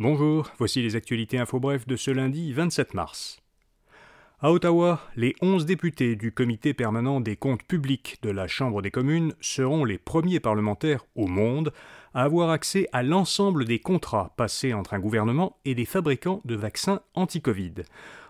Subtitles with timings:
[0.00, 3.40] Bonjour, voici les actualités info bref de ce lundi 27 mars.
[4.38, 8.92] À Ottawa, les 11 députés du comité permanent des comptes publics de la Chambre des
[8.92, 11.72] communes seront les premiers parlementaires au monde
[12.14, 16.54] à avoir accès à l'ensemble des contrats passés entre un gouvernement et des fabricants de
[16.54, 17.74] vaccins anti-Covid.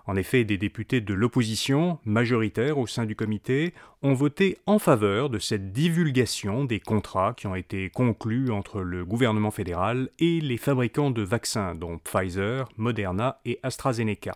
[0.08, 5.28] En effet, des députés de l'opposition, majoritaires au sein du comité, ont voté en faveur
[5.28, 10.56] de cette divulgation des contrats qui ont été conclus entre le gouvernement fédéral et les
[10.56, 14.34] fabricants de vaccins, dont Pfizer, Moderna et AstraZeneca.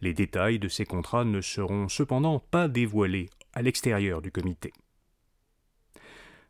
[0.00, 4.72] Les détails de ces contrats ne seront cependant pas dévoilés à l'extérieur du comité.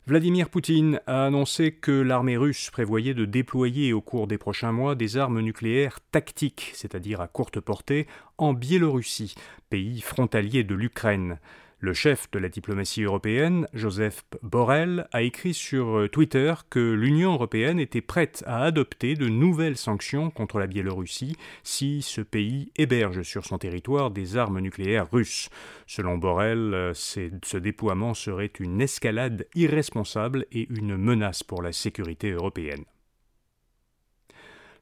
[0.05, 4.95] Vladimir Poutine a annoncé que l'armée russe prévoyait de déployer au cours des prochains mois
[4.95, 8.05] des armes nucléaires tactiques, c'est-à-dire à courte portée,
[8.37, 9.33] en Biélorussie,
[9.69, 11.39] pays frontalier de l'Ukraine.
[11.83, 17.33] Le chef de la diplomatie européenne, Joseph Borrell, a écrit sur euh, Twitter que l'Union
[17.33, 23.23] européenne était prête à adopter de nouvelles sanctions contre la Biélorussie si ce pays héberge
[23.23, 25.49] sur son territoire des armes nucléaires russes.
[25.85, 32.31] Selon Borrell, euh, ce déploiement serait une escalade irresponsable et une menace pour la sécurité
[32.31, 32.85] européenne.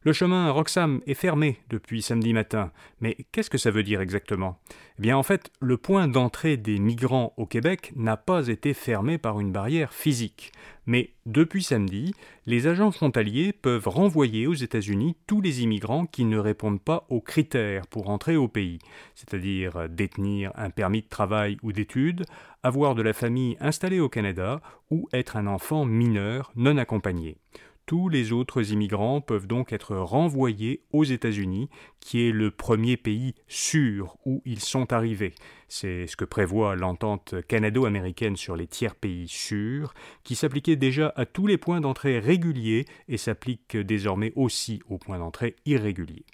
[0.04, 2.72] Le chemin à Roxham est fermé depuis samedi matin.
[3.02, 4.58] Mais qu'est-ce que ça veut dire exactement?
[4.98, 9.20] Eh bien, en fait, le point d'entrée des migrants au Québec n'a pas été fermé
[9.20, 10.54] par une barrière physique.
[10.88, 12.16] Mais depuis samedi,
[12.48, 17.22] les agents frontaliers peuvent renvoyer aux États-Unis tous les immigrants qui ne répondent pas aux
[17.22, 18.80] critères pour entrer au pays,
[19.14, 22.26] c'est-à-dire détenir un permis de travail ou d'études,
[22.64, 27.38] avoir de la famille installée au Canada ou être un enfant mineur non accompagné.
[27.86, 33.36] Tous les autres immigrants peuvent donc être renvoyés aux États-Unis, qui est le premier pays
[33.48, 35.34] sûr où ils sont arrivés.
[35.68, 39.94] C'est ce que prévoit l'entente canado-américaine sur les tiers pays sûrs,
[40.24, 45.20] qui s'appliquait déjà à tous les points d'entrée réguliers et s'applique désormais aussi aux points
[45.20, 46.26] d'entrée irréguliers.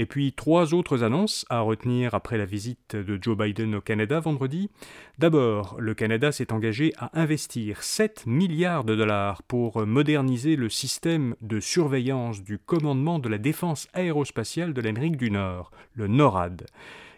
[0.00, 4.18] Et puis trois autres annonces à retenir après la visite de Joe Biden au Canada
[4.18, 4.70] vendredi.
[5.18, 11.36] D'abord, le Canada s'est engagé à investir 7 milliards de dollars pour moderniser le système
[11.42, 16.64] de surveillance du commandement de la défense aérospatiale de l'Amérique du Nord, le NORAD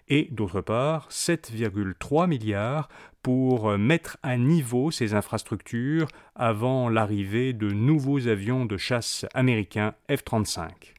[0.09, 2.89] et d'autre part 7,3 milliards
[3.23, 10.95] pour mettre à niveau ces infrastructures avant l'arrivée de nouveaux avions de chasse américains F-35.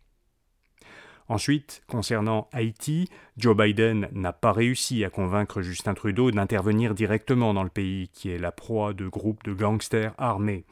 [1.29, 7.63] Ensuite, concernant Haïti, Joe Biden n'a pas réussi à convaincre Justin Trudeau d'intervenir directement dans
[7.63, 10.65] le pays, qui est la proie de groupes de gangsters armés.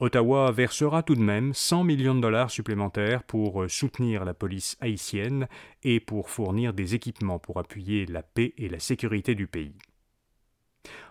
[0.00, 5.48] Ottawa versera tout de même 100 millions de dollars supplémentaires pour soutenir la police haïtienne
[5.82, 9.74] et pour fournir des équipements pour appuyer la paix et la sécurité du pays.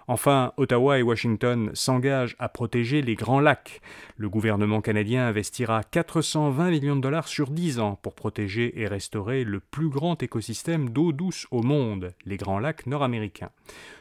[0.07, 3.81] Enfin, Ottawa et Washington s'engagent à protéger les Grands Lacs.
[4.17, 9.43] Le gouvernement canadien investira 420 millions de dollars sur 10 ans pour protéger et restaurer
[9.43, 13.51] le plus grand écosystème d'eau douce au monde, les Grands Lacs nord-américains.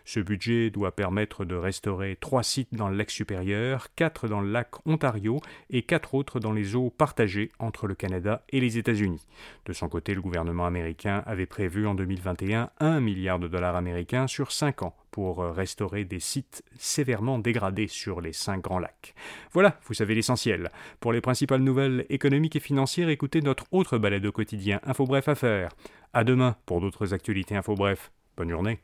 [0.04, 4.50] Ce budget doit permettre de restaurer trois sites dans le lac supérieur, quatre dans le
[4.50, 5.40] lac Ontario
[5.70, 9.24] et quatre autres dans les eaux partagées entre le Canada et les États-Unis.
[9.66, 14.26] De son côté, le gouvernement américain avait prévu en 2021 1 milliard de dollars américains
[14.26, 19.14] sur 5 ans pour restaurer des sites sévèrement dégradés sur les cinq grands lacs.
[19.52, 20.70] Voilà, vous savez l'essentiel.
[21.00, 25.28] Pour les principales nouvelles économiques et financières, écoutez notre autre balade au quotidien Info Bref
[25.28, 25.70] à faire.
[26.12, 28.10] À demain pour d'autres actualités Info Bref.
[28.36, 28.80] Bonne journée.